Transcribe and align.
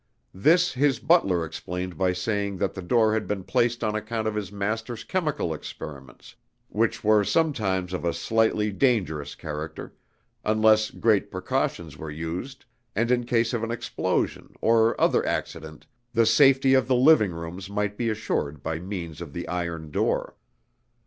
This 0.33 0.73
his 0.73 0.97
butler 0.97 1.45
explained 1.45 1.95
by 1.95 2.11
saying 2.11 2.57
that 2.57 2.73
the 2.73 2.81
door 2.81 3.13
had 3.13 3.27
been 3.27 3.43
placed 3.43 3.83
on 3.83 3.93
account 3.93 4.27
of 4.27 4.33
his 4.33 4.51
master's 4.51 5.03
chemical 5.03 5.53
experiments, 5.53 6.33
which 6.69 7.03
were 7.03 7.23
sometimes 7.23 7.93
of 7.93 8.03
a 8.03 8.11
slightly 8.11 8.71
dangerous 8.71 9.35
character, 9.35 9.93
unless 10.43 10.89
great 10.89 11.29
precautions 11.29 11.97
were 11.97 12.09
used, 12.09 12.65
and 12.95 13.11
in 13.11 13.27
case 13.27 13.53
of 13.53 13.61
an 13.63 13.69
explosion 13.69 14.55
or 14.59 14.99
other 14.99 15.23
accident 15.23 15.85
the 16.15 16.25
safety 16.25 16.73
of 16.73 16.87
the 16.87 16.95
living 16.95 17.31
rooms 17.31 17.69
might 17.69 17.95
be 17.95 18.09
assured 18.09 18.63
by 18.63 18.79
means 18.79 19.21
of 19.21 19.33
the 19.33 19.47
iron 19.47 19.91
door. 19.91 20.35